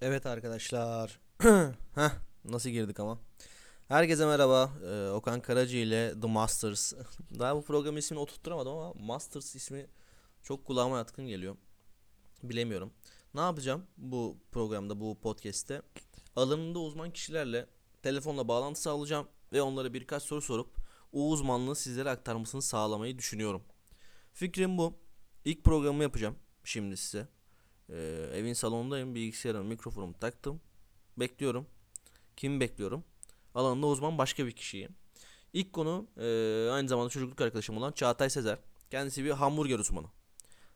Evet 0.00 0.26
arkadaşlar. 0.26 1.20
Heh, 1.94 2.10
nasıl 2.44 2.70
girdik 2.70 3.00
ama? 3.00 3.18
Herkese 3.88 4.26
merhaba. 4.26 4.70
Ee, 4.84 5.10
Okan 5.10 5.40
Karacı 5.40 5.76
ile 5.76 6.20
The 6.20 6.26
Masters. 6.26 6.92
Daha 7.38 7.56
bu 7.56 7.62
program 7.62 7.96
ismini 7.96 8.20
oturtturamadım 8.20 8.72
ama 8.72 8.92
Masters 8.94 9.54
ismi 9.54 9.86
çok 10.42 10.64
kulağıma 10.64 10.98
yatkın 10.98 11.26
geliyor. 11.26 11.56
Bilemiyorum. 12.42 12.92
Ne 13.34 13.40
yapacağım 13.40 13.86
bu 13.96 14.36
programda, 14.52 15.00
bu 15.00 15.20
podcast'te? 15.20 15.82
Alanında 16.36 16.78
uzman 16.78 17.10
kişilerle 17.10 17.66
telefonla 18.02 18.48
bağlantı 18.48 18.80
sağlayacağım 18.82 19.28
ve 19.52 19.62
onlara 19.62 19.94
birkaç 19.94 20.22
soru 20.22 20.42
sorup 20.42 20.76
o 21.12 21.30
uzmanlığı 21.30 21.76
sizlere 21.76 22.10
aktarmasını 22.10 22.62
sağlamayı 22.62 23.18
düşünüyorum. 23.18 23.62
Fikrim 24.32 24.78
bu. 24.78 24.98
İlk 25.44 25.64
programı 25.64 26.02
yapacağım 26.02 26.36
şimdi 26.64 26.96
size. 26.96 27.35
Ee, 27.90 28.30
evin 28.34 28.52
salonundayım. 28.52 29.14
Bilgisayarım, 29.14 29.66
mikrofonumu 29.66 30.14
taktım. 30.18 30.60
Bekliyorum. 31.16 31.66
Kimi 32.36 32.60
bekliyorum? 32.60 33.04
Alanında 33.54 33.86
uzman 33.86 34.18
başka 34.18 34.46
bir 34.46 34.52
kişiyi. 34.52 34.88
İlk 35.52 35.72
konu 35.72 36.06
e, 36.16 36.24
aynı 36.70 36.88
zamanda 36.88 37.10
çocukluk 37.10 37.40
arkadaşım 37.40 37.76
olan 37.76 37.92
Çağatay 37.92 38.30
Sezer. 38.30 38.58
Kendisi 38.90 39.24
bir 39.24 39.30
hamburger 39.30 39.78
uzmanı. 39.78 40.06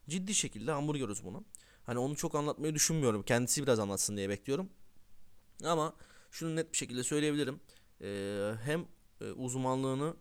Ciddi 0.08 0.34
şekilde 0.34 0.72
hamburger 0.72 1.08
uzmanı. 1.08 1.44
Hani 1.86 1.98
onu 1.98 2.16
çok 2.16 2.34
anlatmayı 2.34 2.74
düşünmüyorum. 2.74 3.22
Kendisi 3.22 3.62
biraz 3.62 3.78
anlatsın 3.78 4.16
diye 4.16 4.28
bekliyorum. 4.28 4.70
Ama 5.64 5.94
şunu 6.30 6.56
net 6.56 6.72
bir 6.72 6.76
şekilde 6.76 7.02
söyleyebilirim. 7.02 7.60
Ee, 8.02 8.52
hem 8.64 8.86
e, 9.20 9.24
uzmanlığını 9.24 10.16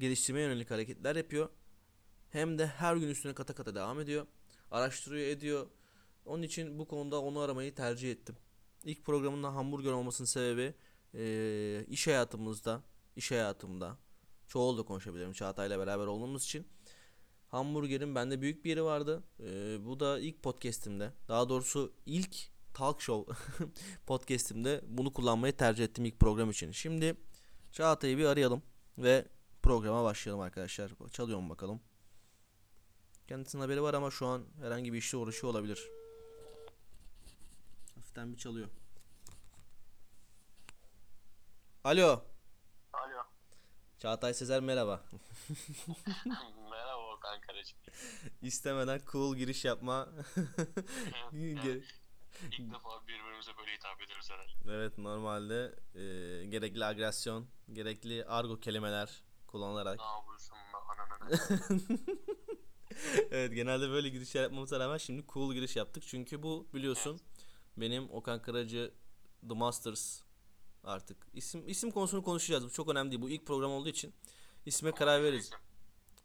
geliştirmeye 0.00 0.46
yönelik 0.46 0.70
hareketler 0.70 1.16
yapıyor. 1.16 1.48
Hem 2.30 2.58
de 2.58 2.66
her 2.66 2.96
gün 2.96 3.08
üstüne 3.08 3.34
kata 3.34 3.54
kata 3.54 3.74
devam 3.74 4.00
ediyor. 4.00 4.26
Araştırıyor, 4.70 5.26
ediyor. 5.26 5.66
Onun 6.28 6.42
için 6.42 6.78
bu 6.78 6.88
konuda 6.88 7.20
onu 7.22 7.40
aramayı 7.40 7.74
tercih 7.74 8.12
ettim. 8.12 8.36
İlk 8.84 9.04
programında 9.04 9.54
hamburger 9.54 9.92
olmasının 9.92 10.26
sebebi 10.26 10.74
eee, 11.14 11.86
iş 11.88 12.06
hayatımızda, 12.06 12.82
iş 13.16 13.30
hayatımda 13.30 13.98
çoğul 14.46 14.78
da 14.78 14.82
konuşabilirim 14.82 15.32
Çağatay'la 15.32 15.78
beraber 15.78 16.06
olduğumuz 16.06 16.44
için. 16.44 16.66
Hamburgerin 17.48 18.14
bende 18.14 18.40
büyük 18.40 18.64
bir 18.64 18.70
yeri 18.70 18.84
vardı. 18.84 19.22
Eee, 19.38 19.78
bu 19.84 20.00
da 20.00 20.20
ilk 20.20 20.42
podcast'imde. 20.42 21.12
Daha 21.28 21.48
doğrusu 21.48 21.92
ilk 22.06 22.36
talk 22.74 23.00
show 23.00 23.34
podcast'imde 24.06 24.84
bunu 24.88 25.12
kullanmayı 25.12 25.56
tercih 25.56 25.84
ettim 25.84 26.04
ilk 26.04 26.20
program 26.20 26.50
için. 26.50 26.70
Şimdi 26.70 27.16
Çağatay'ı 27.72 28.18
bir 28.18 28.24
arayalım 28.24 28.62
ve 28.98 29.28
programa 29.62 30.04
başlayalım 30.04 30.40
arkadaşlar. 30.42 30.92
Çalıyorum 31.12 31.50
bakalım. 31.50 31.80
Kendisinin 33.28 33.62
haberi 33.62 33.82
var 33.82 33.94
ama 33.94 34.10
şu 34.10 34.26
an 34.26 34.44
herhangi 34.60 34.92
bir 34.92 34.98
işle 34.98 35.18
uğraşıyor 35.18 35.52
olabilir. 35.52 35.97
Hafiften 38.18 38.32
bir 38.32 38.38
çalıyor. 38.38 38.68
Alo. 41.84 42.24
Alo. 42.92 43.22
Çağatay 43.98 44.34
Sezer 44.34 44.60
merhaba. 44.60 45.04
Merhaba 46.70 47.14
Okan 47.14 47.40
Karacı. 47.40 47.74
İstemeden 48.42 49.00
cool 49.12 49.36
giriş 49.36 49.64
yapma. 49.64 50.08
İlk 51.32 51.64
defa 52.74 53.06
birbirimize 53.08 53.56
böyle 53.58 53.72
hitap 53.72 54.02
ediyoruz 54.02 54.30
herhalde. 54.30 54.76
evet 54.76 54.98
normalde 54.98 55.74
e, 55.94 56.00
gerekli 56.46 56.84
agresyon, 56.84 57.48
gerekli 57.72 58.24
argo 58.24 58.60
kelimeler 58.60 59.22
kullanarak. 59.46 59.98
Ne 59.98 60.04
yapıyorsun 60.04 60.56
be 60.56 60.78
ananı? 60.88 61.40
evet 63.30 63.54
genelde 63.54 63.90
böyle 63.90 64.08
girişler 64.08 64.42
yapmamıza 64.42 64.80
rağmen 64.80 64.98
şimdi 64.98 65.24
cool 65.28 65.54
giriş 65.54 65.76
yaptık. 65.76 66.02
Çünkü 66.06 66.42
bu 66.42 66.68
biliyorsun 66.74 67.20
benim 67.80 68.10
Okan 68.10 68.42
Karacı 68.42 68.92
The 69.48 69.54
Masters 69.54 70.20
artık. 70.84 71.16
isim 71.34 71.68
isim 71.68 71.90
konusunu 71.90 72.22
konuşacağız. 72.22 72.64
Bu 72.64 72.70
çok 72.70 72.88
önemli 72.88 73.10
değil. 73.10 73.22
Bu 73.22 73.30
ilk 73.30 73.46
program 73.46 73.70
olduğu 73.70 73.88
için 73.88 74.14
isme 74.66 74.92
karar 74.92 75.22
veririz. 75.22 75.50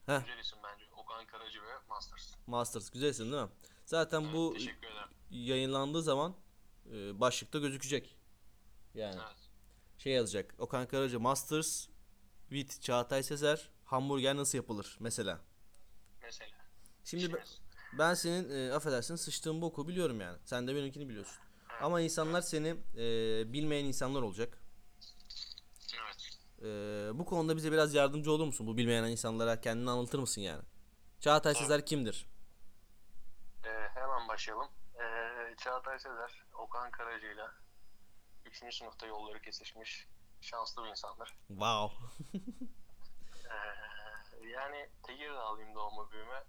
Heh. 0.06 0.20
Güzel 0.20 0.40
isim 0.40 0.58
bence. 0.64 0.86
Okan 0.98 1.26
Karacı 1.26 1.62
ve 1.62 1.68
Masters. 1.90 2.34
Masters 2.48 2.90
güzelsin 2.90 3.32
değil 3.32 3.44
mi? 3.44 3.50
Zaten 3.86 4.34
bu 4.34 4.54
Teşekkür 4.54 4.88
ederim. 4.88 5.08
yayınlandığı 5.32 6.02
zaman 6.04 6.36
e, 6.92 7.20
başlıkta 7.20 7.60
gözükecek. 7.60 8.16
Yani 8.94 9.16
Evet. 9.16 9.38
şey 9.98 10.14
yazacak. 10.14 10.56
Okan 10.58 10.88
Karacı 10.88 11.20
Masters 11.20 11.88
with 12.50 12.82
Çağatay 12.82 13.24
Sezer 13.24 13.70
hamburger 13.86 14.36
nasıl 14.38 14.58
yapılır 14.58 14.98
mesela. 15.00 15.42
Mesela. 16.22 16.52
Şimdi 17.04 17.34
ben. 17.34 17.44
Ben 18.00 18.14
senin 18.14 18.50
e, 18.50 18.74
affedersin 18.74 19.16
sıçtığın 19.16 19.62
boku 19.62 19.88
biliyorum 19.88 20.22
yani. 20.22 20.38
Sen 20.46 20.68
de 20.68 20.76
benimkini 20.76 21.10
biliyorsun. 21.10 21.38
Ama 21.82 22.02
insanlar 22.02 22.42
seni 22.42 22.68
e, 22.98 23.04
bilmeyen 23.54 23.86
insanlar 23.86 24.22
olacak. 24.22 24.58
Evet. 25.96 26.40
E, 26.62 26.66
bu 27.20 27.26
konuda 27.26 27.56
bize 27.58 27.72
biraz 27.72 27.94
yardımcı 27.94 28.32
olur 28.32 28.46
musun? 28.46 28.68
Bu 28.68 28.78
bilmeyen 28.78 29.04
insanlara 29.04 29.62
kendini 29.62 29.90
anlatır 29.90 30.20
mısın 30.20 30.42
yani? 30.42 30.64
Çağatay 31.20 31.56
Sezer 31.56 31.86
kimdir? 31.86 32.28
Ee, 33.66 33.70
hemen 33.70 34.28
başlayalım. 34.28 34.68
Ee, 34.96 35.56
Çağatay 35.58 36.00
Sezer, 36.00 36.46
Okan 36.54 36.92
Karacı 36.92 37.28
ile 37.28 37.48
3. 38.46 38.76
sınıfta 38.76 39.08
yolları 39.08 39.42
kesişmiş 39.42 40.08
şanslı 40.42 40.84
bir 40.84 40.90
insandır. 40.90 41.34
Wow. 41.48 41.96
Ee, 43.46 44.48
yani 44.48 44.90
Tekirdağlıyım 45.04 45.76
doğma 45.76 46.12
büyüme. 46.12 46.44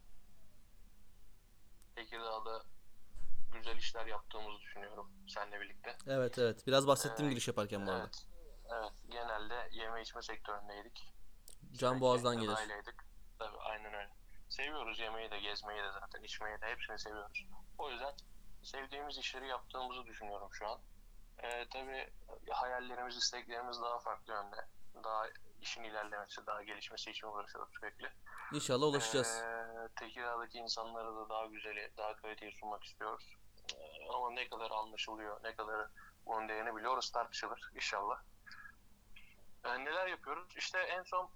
Tekirdağ'da 1.94 2.64
güzel 3.52 3.78
işler 3.94 4.06
yaptığımızı 4.06 4.60
düşünüyorum 4.60 5.12
seninle 5.28 5.60
birlikte. 5.60 5.96
Evet 6.06 6.38
evet. 6.38 6.66
Biraz 6.66 6.86
bahsettim 6.86 7.26
Ee, 7.26 7.30
giriş 7.30 7.48
yaparken 7.48 7.86
bu 7.86 7.90
arada. 7.90 8.10
Evet. 8.72 8.92
Genelde 9.08 9.68
yeme 9.72 10.02
içme 10.02 10.22
sektöründeydik. 10.22 11.14
Can 11.72 12.00
Boğaz'dan 12.00 12.36
gelir. 12.36 12.48
Gıdaylaydık. 12.48 13.04
Tabii 13.38 13.56
aynen 13.58 13.94
öyle. 13.94 14.10
Seviyoruz 14.48 15.00
yemeği 15.00 15.30
de, 15.30 15.40
gezmeyi 15.40 15.82
de 15.82 15.92
zaten, 16.00 16.22
içmeyi 16.22 16.60
de 16.60 16.66
hepsini 16.66 16.98
seviyoruz. 16.98 17.46
O 17.78 17.90
yüzden 17.90 18.14
sevdiğimiz 18.62 19.18
işleri 19.18 19.48
yaptığımızı 19.48 20.06
düşünüyorum 20.06 20.48
şu 20.52 20.68
an. 20.68 20.80
Ee, 21.38 21.68
tabii 21.72 22.12
hayallerimiz, 22.50 23.16
isteklerimiz 23.16 23.80
daha 23.80 23.98
farklı 23.98 24.32
yönde. 24.32 24.56
Daha 25.04 25.26
işin 25.60 25.82
ilerlemesi, 25.82 26.46
daha 26.46 26.62
gelişmesi 26.62 27.10
için 27.10 27.26
uğraşıyoruz 27.26 27.74
sürekli. 27.80 28.08
İnşallah 28.52 28.86
ulaşacağız. 28.86 29.42
Ee, 29.44 29.88
Tekirdağ'daki 30.00 30.58
insanlara 30.58 31.16
da 31.16 31.28
daha 31.28 31.46
güzeli, 31.46 31.92
daha 31.96 32.16
kaliteyi 32.16 32.52
sunmak 32.52 32.84
istiyoruz. 32.84 33.36
Ama 34.14 34.30
ne 34.30 34.48
kadar 34.48 34.70
anlaşılıyor, 34.70 35.42
ne 35.44 35.54
kadar 35.56 35.88
bunun 36.26 36.48
değerini 36.48 36.76
biliyoruz 36.76 37.10
tartışılır 37.10 37.70
inşallah. 37.74 38.22
Ee, 39.64 39.84
neler 39.84 40.06
yapıyoruz? 40.06 40.56
İşte 40.56 40.78
en 40.78 41.02
son 41.02 41.30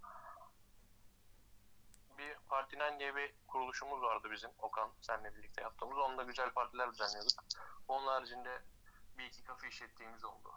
bir 2.18 2.36
Partinen 2.48 2.98
diye 2.98 3.16
bir 3.16 3.34
kuruluşumuz 3.48 4.02
vardı 4.02 4.28
bizim. 4.32 4.50
Okan 4.58 4.90
senle 5.00 5.34
birlikte 5.36 5.62
yaptığımız. 5.62 5.98
Onda 5.98 6.22
güzel 6.22 6.50
partiler 6.50 6.92
düzenliyorduk. 6.92 7.44
Onun 7.88 8.06
haricinde 8.06 8.62
bir 9.18 9.24
iki 9.24 9.44
kafe 9.44 9.68
işlettiğimiz 9.68 10.24
oldu. 10.24 10.52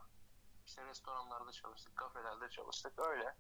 İşte 0.65 0.85
restoranlarda 0.85 1.51
çalıştık, 1.51 1.95
kafelerde 1.95 2.49
çalıştık. 2.49 2.99
Öyle. 2.99 3.35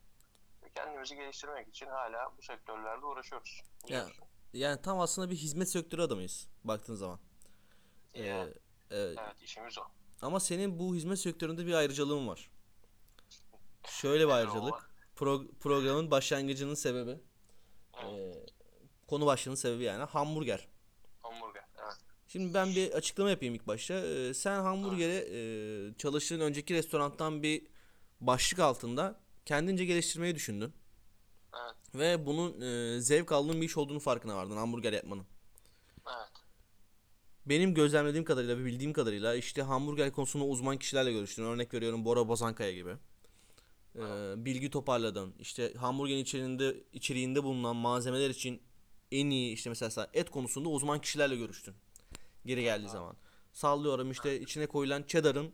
Kendimizi 0.75 1.15
geliştirmek 1.15 1.67
için 1.67 1.87
hala 1.87 2.37
bu 2.37 2.41
sektörlerde 2.41 3.05
uğraşıyoruz. 3.05 3.63
biliyorsun. 3.83 4.27
Yani 4.53 4.81
tam 4.81 4.99
aslında 4.99 5.29
bir 5.29 5.35
hizmet 5.35 5.69
sektörü 5.69 6.01
adamıyız 6.01 6.47
baktığın 6.63 6.95
zaman. 6.95 7.19
Ee, 8.13 8.23
Yani, 8.23 8.53
evet. 8.91 9.17
evet 9.25 9.41
işimiz 9.41 9.77
o. 9.77 9.81
Ama 10.21 10.39
senin 10.39 10.79
bu 10.79 10.95
hizmet 10.95 11.19
sektöründe 11.19 11.65
bir 11.65 11.73
ayrıcalığın 11.73 12.27
var. 12.27 12.49
Şöyle 13.87 14.23
bir 14.23 14.29
o? 14.29 14.33
ayrıcalık. 14.33 14.91
Pro- 15.17 15.51
programın 15.59 16.11
başlangıcının 16.11 16.73
sebebi, 16.73 17.19
Evet, 18.03 18.35
ee, 18.35 18.45
konu 19.07 19.25
başlığının 19.25 19.55
sebebi 19.55 19.83
yani 19.83 20.03
hamburger. 20.03 20.67
hamburger. 21.21 21.63
Evet. 21.83 21.97
Şimdi 22.27 22.53
ben 22.53 22.75
bir 22.75 22.91
açıklama 22.91 23.29
yapayım 23.29 23.55
ilk 23.55 23.67
başta. 23.67 23.93
Ee, 23.93 24.33
sen 24.33 24.59
hamburgeri 24.61 25.27
ee, 25.31 25.97
çalıştığın 25.97 26.39
önceki 26.39 26.73
restorandan 26.73 27.43
bir 27.43 27.67
başlık 28.21 28.59
altında 28.59 29.19
kendince 29.45 29.85
geliştirmeyi 29.85 30.35
düşündün. 30.35 30.73
Evet. 31.53 31.75
Ve 31.95 32.25
bunun 32.25 32.61
ee, 32.61 33.01
zevk 33.01 33.31
aldığın 33.31 33.61
bir 33.61 33.65
iş 33.65 33.77
olduğunu 33.77 33.99
farkına 33.99 34.35
vardın 34.37 34.57
hamburger 34.57 34.93
yapmanın. 34.93 35.25
Evet. 36.07 36.31
Benim 37.45 37.73
gözlemlediğim 37.73 38.25
kadarıyla 38.25 38.57
ve 38.57 38.65
bildiğim 38.65 38.93
kadarıyla 38.93 39.35
işte 39.35 39.61
hamburger 39.61 40.11
konusunda 40.11 40.45
uzman 40.45 40.77
kişilerle 40.77 41.11
görüştün. 41.11 41.43
Örnek 41.43 41.73
veriyorum 41.73 42.05
Bora 42.05 42.27
Bozankaya 42.27 42.73
gibi. 42.73 42.95
Ee, 43.95 44.33
bilgi 44.37 44.69
toparladın. 44.69 45.33
İşte 45.39 45.73
hamburgerin 45.73 46.19
içeriğinde, 46.19 46.83
içeriğinde 46.93 47.43
bulunan 47.43 47.75
malzemeler 47.75 48.29
için 48.29 48.61
en 49.11 49.29
iyi 49.29 49.53
işte 49.53 49.69
mesela 49.69 50.09
et 50.13 50.29
konusunda 50.29 50.69
uzman 50.69 51.01
kişilerle 51.01 51.35
görüştün. 51.35 51.73
Geri 52.45 52.61
geldiği 52.63 52.89
zaman. 52.89 53.15
Sallıyorum 53.53 54.11
işte 54.11 54.39
içine 54.39 54.67
koyulan 54.67 55.03
cheddar'ın 55.07 55.51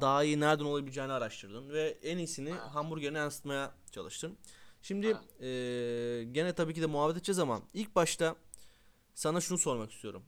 daha 0.00 0.24
iyi 0.24 0.40
nereden 0.40 0.64
olabileceğini 0.64 1.12
araştırdın 1.12 1.68
ve 1.70 1.98
en 2.02 2.18
iyisini 2.18 2.50
hamburgerine 2.50 3.18
yansıtmaya 3.18 3.74
çalıştın. 3.90 4.38
Şimdi 4.82 5.06
eee, 5.40 6.24
gene 6.24 6.52
tabii 6.52 6.74
ki 6.74 6.82
de 6.82 6.86
muhabbet 6.86 7.16
edeceğiz 7.16 7.38
ama 7.38 7.62
ilk 7.74 7.94
başta 7.96 8.36
sana 9.14 9.40
şunu 9.40 9.58
sormak 9.58 9.92
istiyorum. 9.92 10.22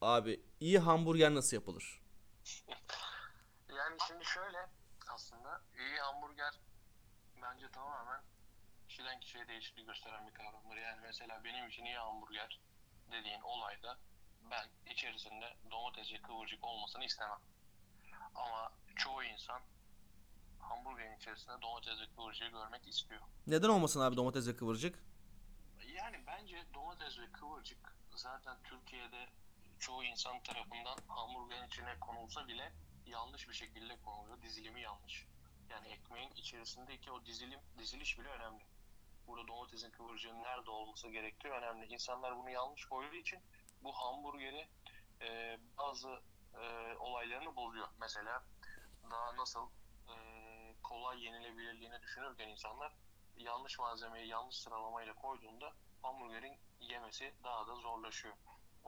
Abi 0.00 0.40
iyi 0.60 0.78
hamburger 0.78 1.34
nasıl 1.34 1.56
yapılır? 1.56 2.00
Yani 3.68 3.96
şimdi 4.08 4.24
şöyle 4.24 4.68
aslında 5.14 5.62
iyi 5.78 5.98
hamburger 6.00 6.60
bence 7.42 7.70
tamamen 7.70 8.22
kişiden 8.88 9.20
kişiye 9.20 9.48
değişiklik 9.48 9.86
gösteren 9.86 10.26
bir 10.26 10.34
kavramdır. 10.34 10.76
Yani 10.76 11.00
mesela 11.02 11.44
benim 11.44 11.68
için 11.68 11.84
iyi 11.84 11.98
hamburger 11.98 12.60
dediğin 13.12 13.40
olayda 13.40 13.98
ben 14.50 14.68
içerisinde 14.92 15.56
domates 15.70 16.12
ve 16.12 16.22
kıvırcık 16.22 16.64
olmasını 16.64 17.04
istemem. 17.04 17.40
Ama 18.34 18.72
çoğu 18.96 19.24
insan 19.24 19.62
hamburgerin 20.58 21.16
içerisinde 21.16 21.62
domates 21.62 22.00
ve 22.00 22.06
kıvırcığı 22.16 22.48
görmek 22.48 22.88
istiyor. 22.88 23.20
Neden 23.46 23.68
olmasın 23.68 24.00
abi 24.00 24.16
domates 24.16 24.48
ve 24.48 24.56
kıvırcık? 24.56 24.98
Yani 25.86 26.26
bence 26.26 26.64
domates 26.74 27.18
ve 27.18 27.32
kıvırcık 27.32 27.96
zaten 28.14 28.56
Türkiye'de 28.64 29.28
çoğu 29.78 30.04
insan 30.04 30.42
tarafından 30.42 30.98
hamburgerin 31.08 31.66
içine 31.66 32.00
konulsa 32.00 32.48
bile 32.48 32.72
yanlış 33.06 33.48
bir 33.48 33.54
şekilde 33.54 33.96
konuluyor. 34.00 34.42
Dizilimi 34.42 34.80
yanlış. 34.80 35.26
Yani 35.70 35.88
ekmeğin 35.88 36.30
içerisindeki 36.30 37.12
o 37.12 37.24
dizilim, 37.26 37.60
diziliş 37.78 38.18
bile 38.18 38.28
önemli. 38.28 38.64
Burada 39.26 39.48
domatesin 39.48 39.90
kıvırcığın 39.90 40.42
nerede 40.42 40.70
olması 40.70 41.10
gerektiği 41.10 41.48
önemli. 41.48 41.86
İnsanlar 41.86 42.36
bunu 42.36 42.50
yanlış 42.50 42.84
koyduğu 42.84 43.16
için 43.16 43.40
bu 43.82 43.92
hamburgeri 43.92 44.68
e, 45.20 45.58
bazı 45.78 46.22
e, 46.54 46.94
olaylarını 46.98 47.56
bozuyor. 47.56 47.88
Mesela 48.00 48.44
daha 49.10 49.36
nasıl 49.36 49.68
e, 50.08 50.14
kolay 50.82 51.24
yenilebilirliğini 51.24 52.02
düşünürken 52.02 52.48
insanlar 52.48 52.92
yanlış 53.36 53.78
malzemeyi 53.78 54.28
yanlış 54.28 54.56
sıralamayla 54.56 55.14
koyduğunda 55.14 55.72
hamburgerin 56.02 56.58
yemesi 56.80 57.34
daha 57.44 57.66
da 57.66 57.74
zorlaşıyor. 57.74 58.34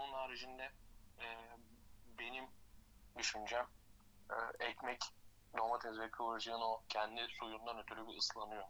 Onun 0.00 0.12
haricinde 0.12 0.73
e, 1.19 1.26
benim 2.19 2.44
düşüncem 3.19 3.67
e, 4.31 4.64
ekmek 4.64 5.00
domates 5.58 5.99
ve 5.99 6.11
kıvırcığın 6.11 6.61
o 6.61 6.82
kendi 6.88 7.29
suyundan 7.29 7.79
ötürü 7.79 8.06
bir 8.06 8.19
ıslanıyor. 8.19 8.64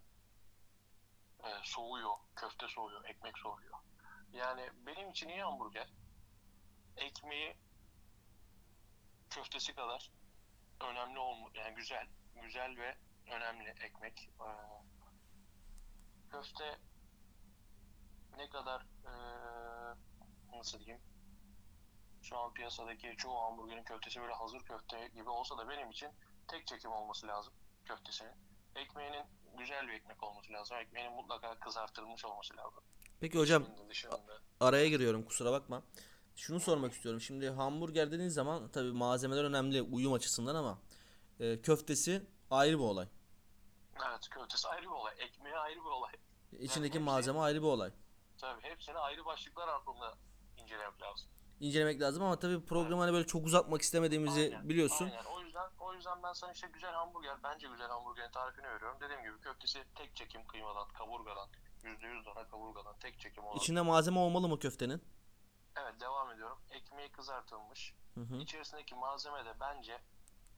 E, 1.44 1.48
soğuyor, 1.62 2.14
köfte 2.36 2.68
soğuyor, 2.68 3.04
ekmek 3.04 3.38
soğuyor. 3.38 3.78
Yani 4.32 4.70
benim 4.86 5.10
için 5.10 5.28
iyi 5.28 5.42
hamburger 5.42 5.88
ekmeği 6.96 7.56
köftesi 9.30 9.74
kadar 9.74 10.10
önemli 10.80 11.18
olmu 11.18 11.50
yani 11.54 11.74
güzel, 11.74 12.06
güzel 12.42 12.76
ve 12.76 12.96
önemli 13.26 13.68
ekmek. 13.68 14.30
E, 14.40 14.48
köfte 16.30 16.78
ne 18.36 18.48
kadar 18.48 18.86
eee, 19.04 19.94
nasıl 20.58 20.78
diyeyim 20.78 21.09
şu 22.30 22.38
an 22.38 22.52
piyasadaki 22.54 23.14
çoğu 23.18 23.40
hamburgerin 23.42 23.84
köftesi 23.84 24.20
böyle 24.20 24.32
hazır 24.32 24.60
köfte 24.60 25.08
gibi 25.14 25.28
olsa 25.30 25.58
da 25.58 25.68
benim 25.68 25.90
için 25.90 26.08
tek 26.48 26.66
çekim 26.66 26.92
olması 26.92 27.26
lazım 27.26 27.52
köftesinin. 27.84 28.32
Ekmeğinin 28.76 29.24
güzel 29.58 29.88
bir 29.88 29.92
ekmek 29.92 30.22
olması 30.22 30.52
lazım. 30.52 30.76
Ekmeğinin 30.76 31.12
mutlaka 31.14 31.58
kızartılmış 31.58 32.24
olması 32.24 32.56
lazım. 32.56 32.82
Peki 33.20 33.38
hocam 33.38 33.64
araya 34.60 34.88
giriyorum 34.88 35.24
kusura 35.24 35.52
bakma. 35.52 35.82
Şunu 36.36 36.60
sormak 36.60 36.92
istiyorum. 36.92 37.20
Şimdi 37.20 37.48
hamburger 37.50 38.12
dediğin 38.12 38.28
zaman 38.28 38.70
tabii 38.70 38.92
malzemeler 38.92 39.44
önemli 39.44 39.82
uyum 39.82 40.12
açısından 40.12 40.54
ama 40.54 40.78
e, 41.40 41.62
köftesi 41.62 42.26
ayrı 42.50 42.78
bir 42.78 42.84
olay. 42.84 43.08
Evet 44.08 44.28
köftesi 44.30 44.68
ayrı 44.68 44.82
bir 44.82 44.90
olay. 44.90 45.14
Ekmeği 45.18 45.56
ayrı 45.56 45.80
bir 45.80 45.90
olay. 45.90 46.12
İçindeki 46.52 46.94
hepsi- 46.94 47.04
malzeme 47.04 47.38
ayrı 47.38 47.62
bir 47.62 47.66
olay. 47.66 47.90
Tabii 48.38 48.62
hepsini 48.62 48.98
ayrı 48.98 49.24
başlıklar 49.24 49.68
altında 49.68 50.14
incelemek 50.56 51.02
lazım. 51.02 51.28
İncelemek 51.60 52.00
lazım 52.00 52.22
ama 52.22 52.38
tabii 52.38 52.64
programı 52.64 53.02
hani 53.02 53.12
böyle 53.12 53.26
çok 53.26 53.46
uzatmak 53.46 53.82
istemediğimizi 53.82 54.40
Aynen, 54.40 54.68
biliyorsun. 54.68 55.04
Aynen. 55.04 55.24
O 55.24 55.40
yüzden 55.40 55.68
o 55.78 55.94
yüzden 55.94 56.22
ben 56.22 56.32
sana 56.32 56.52
işte 56.52 56.68
güzel 56.72 56.92
hamburger, 56.92 57.36
bence 57.42 57.68
güzel 57.68 57.88
hamburgerin 57.88 58.30
tarifini 58.30 58.66
veriyorum. 58.66 58.98
Dediğim 59.00 59.22
gibi 59.22 59.40
köftesi 59.40 59.84
tek 59.94 60.16
çekim 60.16 60.46
kıymadan, 60.46 60.88
kaburgadan, 60.88 61.48
%100 61.84 62.24
dana 62.24 62.48
kaburgadan 62.48 62.98
tek 63.00 63.20
çekim 63.20 63.44
olan. 63.44 63.56
İçinde 63.56 63.80
malzeme 63.80 64.18
olmalı 64.18 64.48
mı 64.48 64.58
köftenin? 64.58 65.02
Evet 65.76 66.00
devam 66.00 66.30
ediyorum. 66.30 66.58
Ekmeği 66.70 67.12
kızartılmış. 67.12 67.94
Hı 68.14 68.20
hı. 68.20 68.36
İçerisindeki 68.36 68.94
malzeme 68.94 69.44
de 69.44 69.60
bence 69.60 69.98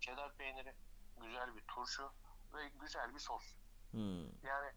cheddar 0.00 0.36
peyniri, 0.36 0.74
güzel 1.20 1.56
bir 1.56 1.62
turşu 1.62 2.10
ve 2.54 2.68
güzel 2.80 3.14
bir 3.14 3.20
sos. 3.20 3.44
Hmm. 3.90 4.22
Yani 4.22 4.72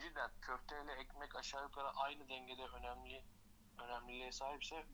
cidden 0.00 0.30
köfteyle 0.40 0.92
ekmek 0.92 1.36
aşağı 1.36 1.62
yukarı 1.62 1.88
aynı 1.88 2.28
dengede 2.28 2.66
önemli 2.66 3.24
önemliliğe 3.78 4.32
sahipse 4.32 4.86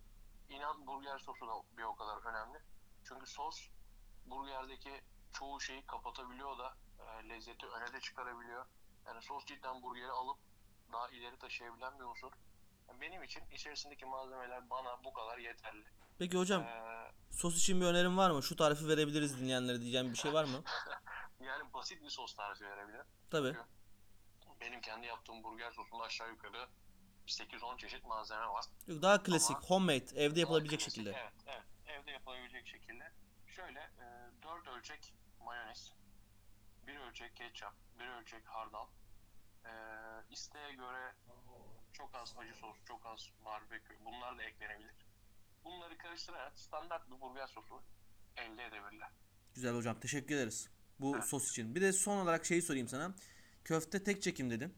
inan 0.48 0.86
burger 0.86 1.18
sosu 1.18 1.46
da 1.46 1.52
bir 1.78 1.82
o 1.82 1.96
kadar 1.96 2.16
önemli. 2.30 2.58
Çünkü 3.04 3.26
sos 3.26 3.68
burgerdeki 4.26 5.02
çoğu 5.32 5.60
şeyi 5.60 5.86
kapatabiliyor 5.86 6.58
da 6.58 6.76
e, 6.98 7.28
lezzeti 7.28 7.66
öne 7.66 7.92
de 7.92 8.00
çıkarabiliyor. 8.00 8.66
Yani 9.06 9.22
sos 9.22 9.44
cidden 9.46 9.82
burgeri 9.82 10.10
alıp 10.10 10.38
daha 10.92 11.08
ileri 11.08 11.38
taşıyabilen 11.38 11.98
bir 11.98 12.04
unsur. 12.04 12.32
Yani 12.88 13.00
benim 13.00 13.22
için 13.22 13.42
içerisindeki 13.52 14.06
malzemeler 14.06 14.70
bana 14.70 15.04
bu 15.04 15.12
kadar 15.12 15.38
yeterli. 15.38 15.84
Peki 16.18 16.38
hocam 16.38 16.62
Ee, 16.62 17.12
sos 17.30 17.56
için 17.56 17.80
bir 17.80 17.86
önerin 17.86 18.16
var 18.16 18.30
mı? 18.30 18.42
Şu 18.42 18.56
tarifi 18.56 18.88
verebiliriz 18.88 19.40
dinleyenlere 19.40 19.80
diyeceğim 19.80 20.12
bir 20.12 20.16
şey 20.16 20.32
var 20.32 20.44
mı? 20.44 20.62
yani 21.40 21.72
basit 21.74 22.02
bir 22.02 22.10
sos 22.10 22.34
tarifi 22.34 22.64
verebilirim. 22.64 23.06
Tabii. 23.30 23.56
Benim 24.60 24.80
kendi 24.80 25.06
yaptığım 25.06 25.44
burger 25.44 25.70
sosunda 25.72 26.04
aşağı 26.04 26.28
yukarı 26.28 26.68
8-10 27.28 27.78
çeşit 27.78 28.04
malzeme 28.04 28.46
var. 28.46 28.64
Daha 28.88 29.22
klasik, 29.22 29.56
Ama- 29.56 29.66
homemade, 29.66 30.24
evde 30.24 30.40
yapılabilecek 30.40 30.80
Klasik, 30.80 30.94
şekilde. 30.94 31.10
Evet, 31.10 31.32
evet. 31.46 31.62
Evde 31.86 32.10
yapılabilecek 32.10 32.66
şekilde. 32.66 33.12
Şöyle 33.46 33.80
e, 33.80 34.04
4 34.42 34.68
ölçek 34.68 35.14
mayonez, 35.44 35.92
1 36.86 36.96
ölçek 36.96 37.36
ketçap, 37.36 37.74
1 37.98 38.04
ölçek 38.08 38.46
hardal. 38.46 38.86
E, 39.64 39.70
isteğe 40.30 40.72
göre 40.72 41.14
çok 41.92 42.14
az 42.14 42.34
acı 42.38 42.54
sos, 42.54 42.76
çok 42.88 43.06
az 43.06 43.30
barbekü 43.44 43.96
bunlar 44.04 44.38
da 44.38 44.42
eklenebilir. 44.42 44.94
Bunları 45.64 45.98
karıştırarak 45.98 46.58
standart 46.58 47.10
bir 47.10 47.20
burger 47.20 47.46
sosu 47.46 47.82
elde 48.36 48.64
edebilirler. 48.64 49.10
Güzel 49.54 49.74
hocam, 49.74 50.00
teşekkür 50.00 50.34
ederiz 50.34 50.68
bu 51.00 51.14
Evet. 51.16 51.24
sos 51.24 51.50
için. 51.50 51.74
Bir 51.74 51.80
de 51.80 51.92
son 51.92 52.16
olarak 52.18 52.46
şeyi 52.46 52.62
sorayım 52.62 52.88
sana. 52.88 53.14
Köfte 53.64 54.04
tek 54.04 54.22
çekim 54.22 54.50
dedin. 54.50 54.74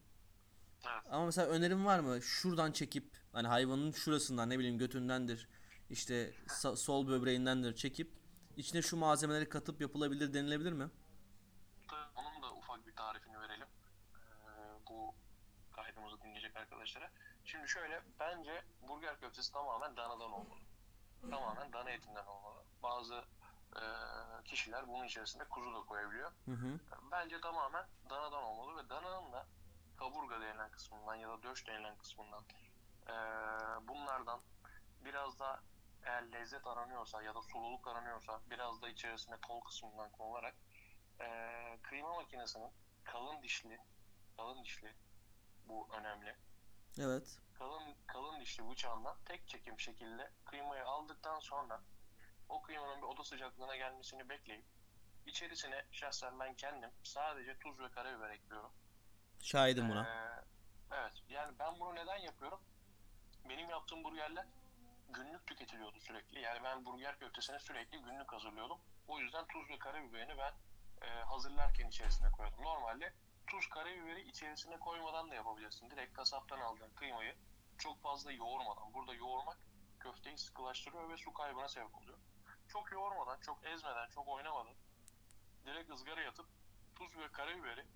Ama 1.11 1.25
mesela 1.27 1.49
önerin 1.49 1.85
var 1.85 2.01
mı? 2.01 2.23
Şuradan 2.23 2.73
çekip 2.73 3.05
hani 3.33 3.49
hayvanın 3.49 3.93
şurasından 3.93 4.51
ne 4.51 4.59
bileyim 4.59 4.79
götündendir. 4.79 5.49
işte 5.91 6.35
sol 6.77 7.09
böbreğindendir 7.09 7.75
çekip 7.77 8.13
içine 8.57 8.83
şu 8.83 8.97
malzemeleri 8.97 9.49
katıp 9.49 9.81
yapılabilir 9.81 10.35
denilebilir 10.35 10.73
mi? 10.73 10.91
Onun 12.17 12.43
da 12.43 12.55
ufak 12.55 12.87
bir 12.87 12.97
tarifini 12.97 13.41
verelim. 13.41 13.67
Ee, 14.15 14.51
bu 14.91 15.15
kaydımızı 15.73 16.23
dinleyecek 16.23 16.57
arkadaşlara. 16.57 17.11
Şimdi 17.45 17.69
şöyle 17.69 18.03
bence 18.21 18.63
burger 18.89 19.21
köftesi 19.21 19.53
tamamen 19.53 19.97
danadan 19.97 20.33
olmalı. 20.33 20.61
Tamamen 21.31 21.73
dana 21.73 21.91
etinden 21.91 22.27
olmalı. 22.27 22.65
Bazı 22.83 23.25
e, 23.77 23.83
kişiler 24.45 24.89
bunun 24.89 25.05
içerisinde 25.05 25.45
kuzu 25.45 25.75
da 25.75 25.81
koyabiliyor. 25.81 26.33
Hı 26.45 26.51
hı. 26.51 26.79
Bence 27.13 27.41
tamamen 27.41 27.87
danadan 28.11 28.43
olmalı 28.43 28.85
ve 28.85 28.89
dananın 28.89 29.10
da 29.10 29.10
kaburga 30.11 30.41
denilen 30.41 30.71
kısmından 30.71 31.15
ya 31.15 31.29
da 31.29 31.43
döş 31.43 31.67
denilen 31.67 31.99
kısmından 31.99 32.45
e, 33.09 33.15
bunlardan 33.89 34.41
biraz 35.05 35.39
da 35.39 35.61
eğer 36.03 36.33
lezzet 36.33 36.67
aranıyorsa 36.67 37.23
ya 37.23 37.35
da 37.35 37.43
sululuk 37.43 37.89
aranıyorsa 37.89 38.41
biraz 38.51 38.83
da 38.83 38.89
içerisine 38.89 39.37
kol 39.37 39.61
kısmından 39.61 40.11
konularak 40.11 40.55
e, 41.21 41.27
kıyma 41.83 42.15
makinesinin 42.15 42.71
kalın 43.05 43.43
dişli 43.43 43.79
kalın 44.37 44.65
dişli 44.65 44.95
bu 45.69 45.89
önemli 45.93 46.37
Evet. 46.99 47.39
kalın 47.59 47.95
kalın 48.07 48.41
dişli 48.41 48.71
bıçağından 48.71 49.17
tek 49.25 49.49
çekim 49.49 49.81
şekilde 49.81 50.31
kıymayı 50.45 50.85
aldıktan 50.85 51.41
sonra 51.41 51.81
o 52.49 52.63
kıymanın 52.63 53.03
bir 53.03 53.07
oda 53.07 53.25
sıcaklığına 53.25 53.77
gelmesini 53.77 54.29
bekleyip 54.29 54.65
içerisine 55.27 55.85
şahsen 55.93 56.41
ben 56.41 56.55
kendim 56.55 56.91
sadece 57.03 57.59
tuz 57.59 57.81
ve 57.81 57.91
karabiber 57.91 58.31
ekliyorum. 58.31 58.73
Şahidim 59.41 59.89
buna. 59.89 60.03
Ee, 60.03 60.45
evet 60.91 61.13
yani 61.29 61.59
ben 61.59 61.81
bunu 61.81 61.95
neden 61.95 62.17
yapıyorum? 62.17 62.61
Benim 63.49 63.71
yaptığım 63.71 64.05
burgerler 64.05 64.47
günlük 65.09 65.47
tüketiliyordu 65.47 66.01
sürekli. 66.01 66.41
Yani 66.41 66.61
ben 66.65 66.87
burger 66.87 67.19
köftesini 67.19 67.61
sürekli 67.61 67.99
günlük 67.99 68.33
hazırlıyordum. 68.33 68.79
O 69.09 69.19
yüzden 69.19 69.47
tuz 69.47 69.71
ve 69.71 69.79
karabiberini 69.79 70.39
ben 70.39 70.53
e, 71.07 71.23
hazırlarken 71.23 71.89
içerisine 71.89 72.31
koyuyordum. 72.31 72.65
Normalde 72.65 73.13
tuz 73.47 73.69
karabiberi 73.69 74.29
içerisine 74.29 74.79
koymadan 74.79 75.31
da 75.31 75.35
yapabilirsin. 75.35 75.91
Direkt 75.91 76.13
kasaptan 76.13 76.61
aldığın 76.61 76.91
kıymayı 76.95 77.35
çok 77.79 78.03
fazla 78.03 78.33
yoğurmadan. 78.33 78.95
Burada 78.95 79.15
yoğurmak 79.15 79.59
köfteyi 80.01 80.39
sıkılaştırıyor 80.39 81.09
ve 81.09 81.17
su 81.17 81.33
kaybına 81.33 81.69
sebep 81.69 81.95
oluyor. 81.95 82.19
Çok 82.69 82.93
yoğurmadan, 82.93 83.41
çok 83.41 83.67
ezmeden, 83.67 84.09
çok 84.09 84.29
oynamadan 84.29 84.75
direkt 85.67 85.91
ızgara 85.91 86.21
yatıp 86.21 86.47
tuz 86.97 87.17
ve 87.17 87.29
karabiberi 87.33 87.87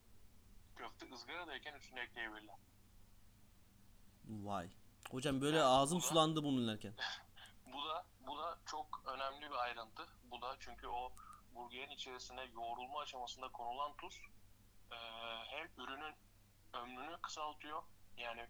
köfte 0.76 1.14
ızgaradayken 1.14 1.74
üstüne 1.74 2.00
ekleyebilirler. 2.00 2.54
Vay. 4.28 4.68
Hocam 5.10 5.40
böyle 5.40 5.56
Evet, 5.56 5.66
ağzım 5.66 5.98
bu 5.98 6.02
da- 6.02 6.06
sulandı 6.06 6.44
bunu 6.44 6.60
dinlerken. 6.60 6.94
Bu 7.72 7.88
da 7.88 8.06
bu 8.26 8.38
da 8.38 8.58
çok 8.66 9.02
önemli 9.06 9.50
bir 9.50 9.56
ayrıntı. 9.56 10.08
Bu 10.30 10.42
da 10.42 10.56
çünkü 10.60 10.86
o 10.86 11.12
burgerin 11.54 11.90
içerisine 11.90 12.44
yoğrulma 12.44 13.00
aşamasında 13.00 13.48
konulan 13.48 13.96
tuz 13.96 14.20
e, 14.90 14.96
hem 15.46 15.68
ürünün 15.78 16.14
ömrünü 16.72 17.16
kısaltıyor. 17.22 17.82
Yani 18.16 18.46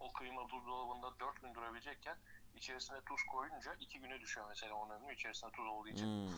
o 0.00 0.12
kıyma 0.12 0.50
buzdolabında 0.50 1.20
4 1.20 1.42
gün 1.42 1.54
durabilecekken 1.54 2.18
içerisine 2.54 3.00
tuz 3.00 3.22
koyunca 3.22 3.74
2 3.74 4.00
güne 4.00 4.20
düşüyor 4.20 4.48
mesela 4.48 4.74
onun 4.74 4.90
ömrü 4.90 5.14
içerisinde 5.14 5.50
tuz 5.52 5.66
olduğu 5.66 5.88
için. 5.88 6.06
Hmm. 6.06 6.34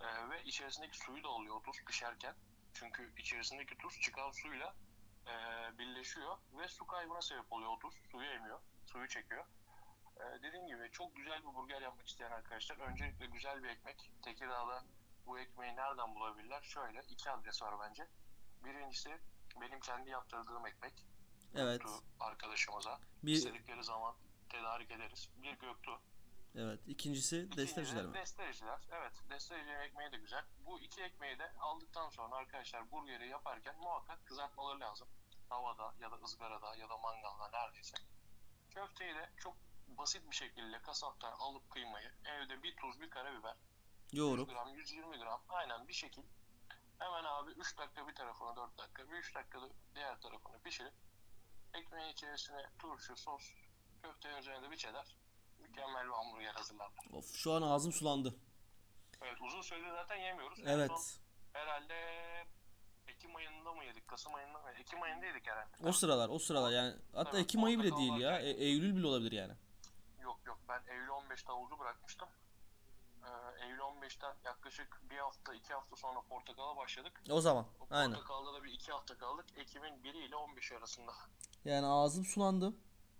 Ee, 0.00 0.30
ve 0.30 0.44
içerisindeki 0.44 0.98
suyu 0.98 1.24
da 1.24 1.28
alıyor 1.28 1.56
o 1.56 1.62
tuz 1.62 1.84
pişerken. 1.84 2.34
Çünkü 2.74 3.12
içerisindeki 3.18 3.78
tuz 3.78 4.00
çıkan 4.00 4.30
suyla 4.30 4.74
e, 5.26 5.34
birleşiyor 5.78 6.38
ve 6.58 6.68
su 6.68 6.86
kaybına 6.86 7.22
sebep 7.22 7.52
oluyor 7.52 7.70
o 7.70 7.78
tuz. 7.78 7.94
Suyu 8.10 8.30
emiyor, 8.30 8.60
suyu 8.86 9.08
çekiyor. 9.08 9.44
Ee, 10.20 10.42
dediğim 10.42 10.66
gibi 10.66 10.90
çok 10.92 11.16
güzel 11.16 11.40
bir 11.40 11.54
burger 11.54 11.82
yapmak 11.82 12.08
isteyen 12.08 12.30
arkadaşlar 12.30 12.76
öncelikle 12.76 13.26
güzel 13.26 13.62
bir 13.62 13.68
ekmek. 13.68 14.10
Tekirdağ'da 14.22 14.84
bu 15.26 15.38
ekmeği 15.38 15.76
nereden 15.76 16.14
bulabilirler? 16.14 16.62
Şöyle 16.62 17.02
iki 17.08 17.30
adres 17.30 17.62
var 17.62 17.74
bence. 17.80 18.08
Birincisi 18.64 19.18
benim 19.60 19.80
kendi 19.80 20.10
yaptırdığım 20.10 20.66
ekmek. 20.66 21.06
Evet. 21.54 21.80
Göktuğ 21.80 22.04
arkadaşımıza. 22.20 23.00
Bir 23.22 23.32
istedikleri 23.32 23.84
zaman 23.84 24.14
tedarik 24.48 24.90
ederiz. 24.90 25.30
Bir 25.36 25.52
Göktuğ. 25.52 26.00
Evet. 26.54 26.80
İkincisi 26.86 27.36
desteciler 27.56 27.82
İkincisi 27.84 28.08
mi? 28.08 28.14
Desteciler. 28.14 28.80
Evet. 28.92 29.12
Destecilerin 29.30 29.80
ekmeği 29.80 30.12
de 30.12 30.16
güzel. 30.16 30.44
Bu 30.66 30.80
iki 30.80 31.02
ekmeği 31.02 31.38
de 31.38 31.52
aldıktan 31.60 32.10
sonra 32.10 32.36
arkadaşlar 32.36 32.90
burgeri 32.90 33.28
yaparken 33.28 33.76
muhakkak 33.78 34.26
kızartmaları 34.26 34.80
lazım. 34.80 35.08
Tavada 35.48 35.94
ya 36.00 36.10
da 36.10 36.16
ızgarada 36.24 36.76
ya 36.76 36.88
da 36.88 36.96
mangalda 36.98 37.48
neredeyse. 37.48 37.96
Köfteyi 38.70 39.14
de 39.14 39.30
çok 39.36 39.56
basit 39.88 40.30
bir 40.30 40.36
şekilde 40.36 40.78
kasaptan 40.82 41.32
alıp 41.32 41.70
kıymayı 41.70 42.12
evde 42.24 42.62
bir 42.62 42.76
tuz 42.76 43.00
bir 43.00 43.10
karabiber 43.10 43.56
100 44.12 44.18
Yoğurup. 44.18 44.48
gram 44.50 44.68
120 44.74 45.18
gram 45.18 45.42
aynen 45.48 45.88
bir 45.88 45.92
şekil 45.92 46.22
hemen 46.98 47.24
abi 47.24 47.50
3 47.50 47.78
dakika 47.78 48.08
bir 48.08 48.14
tarafını 48.14 48.56
4 48.56 48.78
dakika 48.78 49.10
bir 49.10 49.16
3 49.16 49.34
dakika 49.34 49.62
da 49.62 49.68
diğer 49.94 50.20
tarafını 50.20 50.62
pişirip 50.62 50.92
ekmeğin 51.74 52.12
içerisine 52.12 52.70
turşu 52.78 53.16
sos 53.16 53.52
köftenin 54.02 54.36
üzerine 54.36 54.62
de 54.62 54.70
bir 54.70 54.76
çedar 54.76 55.16
mükemmel 55.74 56.06
bir 56.06 56.12
hamburger 56.12 56.54
hazırlarlar. 56.54 57.04
Of 57.12 57.34
şu 57.36 57.52
an 57.52 57.62
ağzım 57.62 57.92
sulandı. 57.92 58.34
Evet 59.22 59.36
uzun 59.40 59.62
süredir 59.62 59.90
zaten 59.90 60.16
yemiyoruz. 60.16 60.58
En 60.58 60.64
son 60.64 60.70
Evet. 60.78 61.18
herhalde 61.52 61.94
Ekim 63.08 63.36
ayında 63.36 63.72
mı 63.72 63.84
yedik? 63.84 64.08
Kasım 64.08 64.34
ayında 64.34 64.58
mı? 64.58 64.70
Ekim 64.80 65.02
ayında 65.02 65.26
yedik 65.26 65.46
herhalde. 65.46 65.88
O 65.88 65.92
sıralar, 65.92 66.28
o 66.28 66.38
sıralar 66.38 66.72
yani. 66.72 66.94
Hatta 67.14 67.30
Evet, 67.30 67.44
Ekim 67.44 67.64
ayı 67.64 67.78
bile 67.78 67.96
değil 67.96 68.16
ya. 68.16 68.38
E- 68.40 68.50
Eylül 68.50 68.96
bile 68.96 69.06
olabilir 69.06 69.32
yani. 69.32 69.52
Yok 70.22 70.40
yok 70.46 70.58
ben 70.68 70.82
Eylül 70.88 71.08
15'te 71.08 71.46
havuzu 71.46 71.78
bırakmıştım. 71.78 72.28
Ee, 73.24 73.64
Eylül 73.64 73.78
15'ten 73.78 74.34
yaklaşık 74.44 75.00
bir 75.10 75.18
hafta 75.18 75.54
iki 75.54 75.74
hafta 75.74 75.96
sonra 75.96 76.20
portakala 76.20 76.76
başladık. 76.76 77.22
O 77.30 77.40
zaman. 77.40 77.66
O 77.80 77.86
Aynen. 77.90 78.12
portakalda 78.14 78.54
da 78.54 78.64
bir 78.64 78.72
iki 78.72 78.92
hafta 78.92 79.18
kaldık. 79.18 79.46
Ekim'in 79.56 80.04
1 80.04 80.14
ile 80.14 80.36
15 80.36 80.72
arasında. 80.72 81.12
Yani 81.64 81.86
ağzım 81.86 82.24
sulandı. 82.24 82.72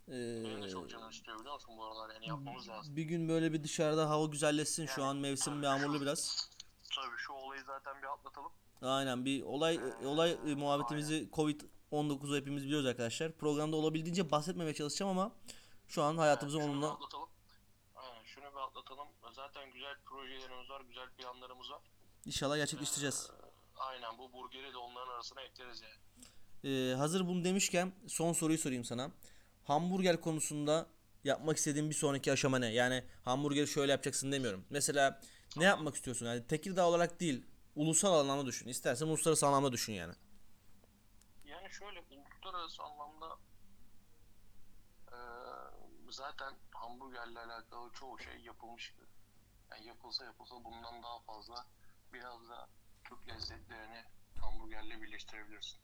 Ee, 0.08 0.12
Benim 0.44 0.62
de 0.62 0.68
çok 0.68 0.90
canım 0.90 1.10
istiyor 1.10 1.38
biliyor 1.40 1.54
musun 1.54 1.74
bu 1.78 1.84
aralar 1.84 2.14
yani 2.14 2.28
yapmamız 2.28 2.68
lazım. 2.68 2.96
bir 2.96 3.02
gün 3.02 3.28
böyle 3.28 3.52
bir 3.52 3.62
dışarıda 3.64 4.10
hava 4.10 4.26
güzelleşsin. 4.26 4.86
Şu 4.86 5.00
Yani, 5.00 5.10
an 5.10 5.16
mevsim 5.16 5.54
tabii. 5.54 5.64
yağmurlu 5.64 6.00
biraz. 6.00 6.50
Tabii 6.94 7.16
şu 7.18 7.32
olayı 7.32 7.62
zaten 7.66 8.02
bir 8.02 8.12
atlatalım. 8.12 8.52
Aynen 8.82 9.24
bir 9.24 9.42
olay 9.42 9.74
Ee, 10.02 10.06
olay 10.06 10.32
e, 10.32 10.54
muhabbetimizi 10.54 11.28
Covid-19'u 11.32 12.36
hepimiz 12.36 12.64
biliyoruz 12.64 12.86
arkadaşlar. 12.86 13.32
Programda 13.32 13.76
olabildiğince 13.76 14.30
bahsetmemeye 14.30 14.74
çalışacağım 14.74 15.10
ama 15.18 15.32
şu 15.88 16.02
an 16.02 16.16
hayatımızı 16.16 16.58
Yani 16.58 16.70
onunla 16.70 16.92
atlatalım. 16.92 17.28
Aynen 17.94 18.24
şunu 18.24 18.44
bir 18.44 18.58
atlatalım. 18.68 19.08
Zaten 19.32 19.72
güzel 19.72 19.94
projelerimiz 20.04 20.70
var, 20.70 20.80
güzel 20.80 21.08
planlarımız 21.10 21.70
var. 21.70 21.80
inşallah 22.26 22.56
gerçekleştireceğiz. 22.56 23.30
Aynen 23.76 24.18
bu 24.18 24.32
burgeri 24.32 24.72
de 24.72 24.76
onların 24.78 25.12
arasına 25.12 25.40
ekleriz 25.42 25.82
yani. 25.82 25.94
Ee, 26.64 26.94
hazır 26.94 27.26
bunu 27.28 27.44
demişken 27.44 27.92
son 28.08 28.32
soruyu 28.32 28.58
sorayım 28.58 28.84
sana. 28.84 29.10
Hamburger 29.64 30.20
konusunda 30.20 30.86
yapmak 31.24 31.56
istediğin 31.56 31.90
bir 31.90 31.94
sonraki 31.94 32.32
aşama 32.32 32.58
ne? 32.58 32.66
Yani 32.66 33.04
hamburgeri 33.24 33.66
şöyle 33.68 33.92
yapacaksın 33.92 34.32
demiyorum. 34.32 34.64
Mesela 34.70 35.20
ne 35.56 35.64
yapmak 35.64 35.94
istiyorsun? 35.94 36.26
Yani 36.26 36.46
Tekirdağ 36.46 36.88
olarak 36.88 37.20
değil, 37.20 37.46
ulusal 37.76 38.20
anlamda 38.20 38.46
düşün. 38.46 38.68
İstersen 38.68 39.06
uluslararası 39.06 39.46
anlamda 39.46 39.72
düşün 39.72 39.92
yani. 39.92 40.14
Yani 41.44 41.70
şöyle 41.70 42.00
uluslararası 42.00 42.82
anlamda 42.82 43.38
zaten 46.14 46.54
hamburgerle 46.74 47.40
alakalı 47.40 47.92
çoğu 47.92 48.18
şey 48.18 48.40
yapılmış. 48.40 48.94
Yani 49.70 49.86
yapılsa 49.86 50.24
yapılsa 50.24 50.64
bundan 50.64 51.02
daha 51.02 51.20
fazla 51.20 51.66
biraz 52.12 52.48
da 52.48 52.68
Türk 53.04 53.28
lezzetlerini 53.28 54.04
hamburgerle 54.40 55.02
birleştirebilirsin. 55.02 55.80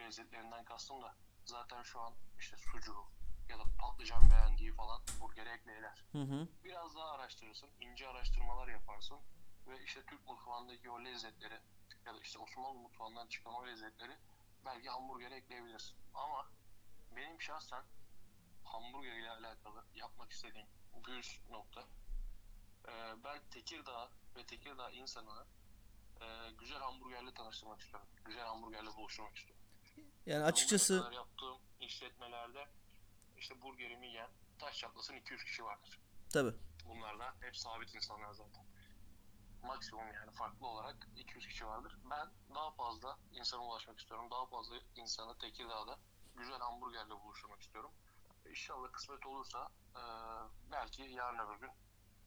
Lezzetlerinden 0.00 0.64
kastım 0.64 1.02
da 1.02 1.14
zaten 1.48 1.82
şu 1.82 2.00
an 2.00 2.14
işte 2.38 2.56
sucuğu 2.56 3.04
ya 3.48 3.58
da 3.58 3.64
patlıcan 3.78 4.30
beğendiği 4.30 4.72
falan 4.72 5.02
burgere 5.20 5.50
ekleyeler. 5.50 6.04
Hı 6.12 6.22
hı. 6.22 6.48
biraz 6.64 6.96
daha 6.96 7.10
araştırırsın, 7.10 7.70
ince 7.80 8.08
araştırmalar 8.08 8.68
yaparsın 8.68 9.18
ve 9.66 9.84
işte 9.84 10.02
Türk 10.06 10.28
mutfağındaki 10.28 10.90
o 10.90 11.04
lezzetleri 11.04 11.60
ya 12.06 12.14
da 12.14 12.20
işte 12.20 12.38
Osmanlı 12.38 12.78
mutfağından 12.78 13.26
çıkan 13.26 13.54
o 13.54 13.66
lezzetleri 13.66 14.16
belki 14.64 14.88
hamburgere 14.88 15.36
ekleyebilirsin. 15.36 15.96
Ama 16.14 16.46
benim 17.16 17.40
şahsen 17.40 17.84
hamburger 18.64 19.12
ile 19.12 19.30
alakalı 19.30 19.84
yapmak 19.94 20.32
istediğim 20.32 20.66
bir 21.06 21.40
nokta 21.50 21.80
e, 22.88 23.24
ben 23.24 23.40
Tekirdağ 23.50 24.10
ve 24.36 24.46
Tekirdağ 24.46 24.90
insanını 24.90 25.46
e, 26.20 26.26
güzel 26.58 26.78
hamburgerle 26.78 27.34
tanıştırmak 27.34 27.80
istiyorum. 27.80 28.08
Güzel 28.24 28.44
hamburgerle 28.44 28.96
buluşturmak 28.96 29.36
istiyorum. 29.36 29.57
Yani 30.28 30.44
açıkçası 30.44 30.98
kadar 31.00 31.12
yaptığım 31.12 31.58
işletmelerde 31.80 32.68
işte 33.36 33.62
burgerimi 33.62 34.06
yiyen 34.06 34.30
taş 34.58 34.78
çatlasın 34.78 35.14
200 35.14 35.44
kişi 35.44 35.64
vardır. 35.64 36.00
tabi. 36.32 36.54
Bunlar 36.84 37.18
da 37.18 37.34
hep 37.40 37.56
sabit 37.56 37.94
insanlar 37.94 38.32
zaten. 38.32 38.64
Maksimum 39.62 40.12
yani 40.12 40.30
farklı 40.34 40.66
olarak 40.66 41.08
200 41.16 41.46
kişi 41.46 41.66
vardır. 41.66 41.98
Ben 42.10 42.54
daha 42.54 42.70
fazla 42.70 43.18
insana 43.32 43.62
ulaşmak 43.62 43.98
istiyorum. 43.98 44.30
Daha 44.30 44.46
fazla 44.46 44.76
insanı 44.96 45.38
Tekirdağ'da 45.38 45.98
güzel 46.36 46.58
hamburgerle 46.58 47.10
buluşturmak 47.10 47.60
istiyorum. 47.62 47.90
İnşallah 48.50 48.92
kısmet 48.92 49.26
olursa 49.26 49.68
eee, 49.96 50.02
belki 50.72 51.02
yarın 51.02 51.38
öbür 51.38 51.60
gün 51.60 51.70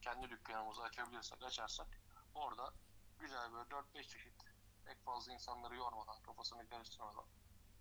kendi 0.01 0.29
dükkanımızı 0.29 0.81
açabilirsek, 0.81 1.43
açarsak 1.43 1.87
orada 2.35 2.73
güzel 3.19 3.53
böyle 3.53 3.69
4-5 3.69 4.07
çeşit 4.07 4.33
pek 4.85 5.03
fazla 5.05 5.33
insanları 5.33 5.75
yormadan, 5.75 6.21
kafasını 6.21 6.69
karıştırmadan 6.69 7.25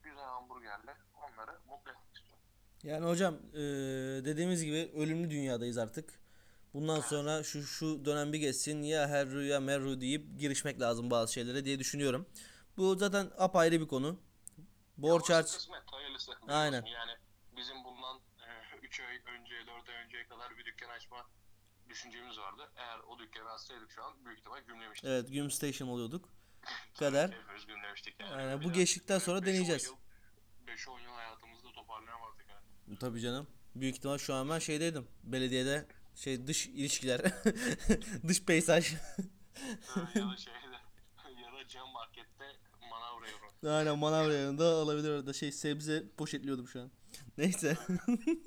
güzel 0.02 0.24
hamburgerle 0.24 0.96
onları 1.16 1.50
mutlu 1.68 1.90
etmek 1.90 2.16
istiyorum. 2.16 2.44
Yani 2.82 3.06
hocam 3.06 3.34
eee, 3.34 3.60
dediğimiz 4.24 4.64
gibi 4.64 4.92
ölümlü 4.96 5.30
dünyadayız 5.30 5.78
artık. 5.78 6.20
Bundan 6.74 7.00
sonra 7.00 7.42
şu 7.42 7.62
şu 7.62 8.04
dönem 8.04 8.32
bir 8.32 8.38
geçsin 8.38 8.82
ya 8.82 9.08
herru 9.08 9.42
ya 9.44 9.60
merru 9.60 10.00
deyip 10.00 10.38
girişmek 10.38 10.80
lazım 10.80 11.10
bazı 11.10 11.32
şeylere 11.32 11.64
diye 11.64 11.78
düşünüyorum. 11.78 12.26
Bu 12.76 12.94
zaten 12.96 13.30
apayrı 13.38 13.80
bir 13.80 13.88
konu. 13.88 14.20
Borç 14.96 15.30
harç 15.30 15.52
kısmet, 15.52 15.82
hayırlısı. 15.86 16.32
Aynen. 16.48 16.84
Yani 16.84 17.12
bizim 17.56 17.84
bundan 17.84 18.20
3 18.82 19.00
ay 19.00 19.16
önce, 19.16 19.54
4 19.66 19.88
ay 19.88 19.94
önceye 20.04 20.26
kadar 20.28 20.58
bir 20.58 20.64
dükkan 20.64 20.88
açma 20.88 21.26
düşüncemiz 21.88 22.38
vardı. 22.38 22.62
Eğer 22.76 22.98
o 22.98 23.18
dükkanı 23.18 23.50
açsaydık 23.50 23.90
şu 23.90 24.04
an 24.04 24.24
büyük 24.24 24.38
ihtimal 24.38 24.60
gümlemiştik. 24.60 25.10
evet 25.10 25.32
Güm 25.32 25.50
Station 25.50 25.88
oluyorduk. 25.88 26.28
Kadar. 26.98 27.34
Yani. 28.20 28.64
Bu 28.64 28.72
geçtikten 28.72 29.18
sonra 29.18 29.38
5-10 29.38 29.46
deneyeceğiz. 29.46 29.84
yıl- 29.86 29.96
5-10 30.66 31.00
yıl 31.00 31.10
hayatımızda 31.10 31.72
toparlayamazdık 31.72 32.46
yani. 32.88 32.98
Tabii 32.98 33.20
canım. 33.20 33.46
Büyük 33.74 33.96
ihtimal 33.96 34.18
şu 34.18 34.34
an 34.34 34.50
ben 34.50 34.58
şeydeydim. 34.58 35.06
Belediyede 35.24 35.86
şey 36.14 36.46
dış 36.46 36.66
ilişkiler, 36.66 37.20
dış 38.28 38.42
peyzaj. 38.44 38.92
ya 40.14 40.30
da 40.30 40.36
şeyde 40.36 40.58
ya 41.40 41.52
da 41.52 41.68
cam 41.68 41.88
markette 41.88 42.56
manavra 42.90 43.28
yapıyor. 43.28 43.72
Aynen 43.78 43.98
manavra 43.98 44.32
yanında 44.34 44.64
olabilir 44.64 45.10
orada 45.10 45.32
şey 45.32 45.52
sebze 45.52 46.08
poşetliyordum 46.16 46.68
şu 46.68 46.80
an. 46.80 46.90
Neyse. 47.38 47.76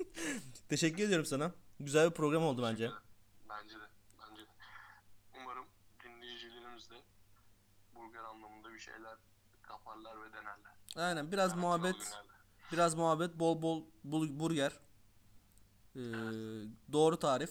Teşekkür 0.68 1.04
ediyorum 1.04 1.26
sana. 1.26 1.52
Güzel 1.80 2.10
bir 2.10 2.14
program 2.14 2.42
oldu 2.42 2.62
bence. 2.62 2.90
Bence 3.48 3.74
de. 3.74 3.84
Umarım 5.40 5.64
dinleyicilerimiz 6.04 6.90
de 6.90 6.94
burger 7.94 8.20
anlamında 8.24 8.72
bir 8.72 8.73
şeyler 8.84 9.16
kaparlar 9.62 10.22
ve 10.22 10.32
denerler. 10.32 10.72
Aynen 10.96 11.32
biraz 11.32 11.50
Yardımcı 11.50 11.66
muhabbet, 11.66 12.12
biraz 12.72 12.94
muhabbet, 12.94 13.38
bol 13.38 13.62
bol 13.62 14.28
burger. 14.40 14.72
Ee, 15.96 16.00
doğru 16.92 17.18
tarif. 17.18 17.50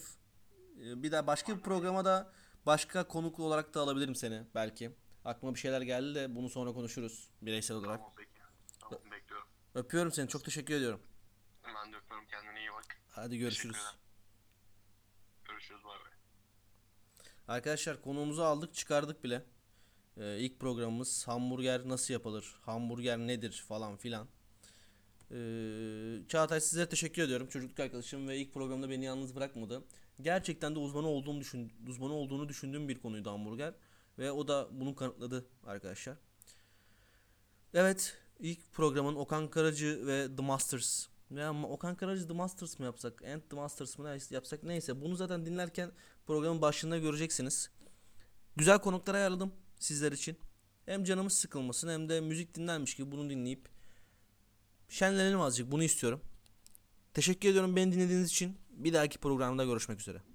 Ee, 0.80 1.04
bir 1.04 1.12
daha 1.12 1.28
başka 1.28 1.58
bir 1.58 1.62
programa 1.62 2.06
da 2.06 2.34
başka 2.66 3.08
konuk 3.08 3.40
olarak 3.40 3.74
da 3.74 3.82
alabilirim 3.82 4.16
seni 4.16 4.44
belki. 4.56 4.96
Aklıma 5.26 5.54
bir 5.54 5.60
şeyler 5.60 5.82
geldi 5.82 6.16
de 6.16 6.36
bunu 6.36 6.50
sonra 6.50 6.74
konuşuruz 6.74 7.30
bireysel 7.42 7.78
olarak. 7.78 7.98
Tamam 7.98 8.14
peki. 8.18 8.30
Tamam 8.80 9.12
bekliyorum. 9.12 9.48
Öpüyorum 9.76 10.12
seni. 10.12 10.28
Çok 10.28 10.46
teşekkür 10.46 10.74
ediyorum. 10.74 11.02
Ben 11.66 11.94
de 11.94 11.98
öpüyorum 11.98 12.28
kendine 12.28 12.60
iyi 12.60 12.72
bak. 12.72 12.86
Hadi 13.10 13.38
görüşürüz. 13.38 13.78
Görüşürüz 15.46 15.84
bay 15.84 16.00
bay. 16.00 16.12
Arkadaşlar 17.48 18.02
konuğumuzu 18.02 18.42
aldık 18.44 18.76
çıkardık 18.76 19.24
bile. 19.24 19.46
Ee, 20.18 20.40
ilk 20.40 20.60
programımız 20.60 21.28
hamburger 21.28 21.90
nasıl 21.90 22.14
yapılır? 22.14 22.56
Hamburger 22.62 23.18
nedir 23.18 23.64
falan 23.68 23.98
filan. 23.98 24.28
Ee, 25.32 26.28
Çağatay 26.28 26.62
size 26.62 26.90
teşekkür 26.90 27.24
ediyorum. 27.24 27.48
Çocukluk 27.48 27.80
arkadaşım 27.80 28.28
ve 28.28 28.38
ilk 28.38 28.54
programda 28.54 28.90
beni 28.90 29.06
yalnız 29.06 29.36
bırakmadı. 29.36 29.84
Gerçekten 30.22 30.76
de 30.76 30.80
uzmanı 30.80 31.08
olduğum 31.08 31.40
düşün, 31.40 31.74
uzmanı 31.88 32.14
olduğunu 32.14 32.50
düşündüğüm 32.50 32.90
bir 32.90 33.00
konuydu 33.00 33.32
hamburger 33.32 33.74
ve 34.20 34.32
o 34.32 34.48
da 34.48 34.68
bunu 34.72 34.96
kanıtladı 34.96 35.46
arkadaşlar. 35.66 36.18
Evet, 37.74 38.18
ilk 38.40 38.74
programın 38.74 39.16
Okan 39.16 39.50
Karacı 39.50 40.08
ve 40.08 40.36
The 40.36 40.44
Masters. 40.44 41.08
Ya 41.32 41.50
ama 41.50 41.68
Okan 41.68 41.96
Karacı 41.96 42.28
The 42.28 42.34
Masters 42.34 42.80
mı 42.80 42.86
yapsak? 42.86 43.24
And 43.24 43.42
The 43.50 43.56
Masters 43.56 43.98
mı 43.98 44.18
yapsak? 44.32 44.64
Neyse 44.64 45.02
bunu 45.02 45.16
zaten 45.16 45.46
dinlerken 45.46 45.92
programın 46.26 46.62
başında 46.62 46.98
göreceksiniz. 46.98 47.70
Güzel 48.56 48.80
konuklar 48.80 49.16
ayarladım 49.16 49.54
sizler 49.84 50.12
için. 50.12 50.38
Hem 50.86 51.04
canımız 51.04 51.34
sıkılmasın 51.34 51.90
hem 51.90 52.10
de 52.10 52.22
müzik 52.22 52.56
dinlermiş 52.56 52.96
gibi 52.96 53.12
bunu 53.12 53.30
dinleyip 53.30 53.70
şenlenelim 54.90 55.42
azıcık 55.42 55.72
bunu 55.72 55.84
istiyorum. 55.84 56.22
Teşekkür 57.14 57.50
ediyorum 57.50 57.76
beni 57.76 57.92
dinlediğiniz 57.92 58.30
için. 58.30 58.58
Bir 58.70 58.94
dahaki 58.94 59.18
programda 59.18 59.66
görüşmek 59.66 60.00
üzere. 60.00 60.33